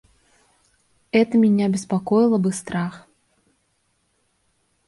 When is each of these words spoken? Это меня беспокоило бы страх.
Это 1.11 1.37
меня 1.37 1.69
беспокоило 1.69 2.39
бы 2.39 2.51
страх. 2.51 3.05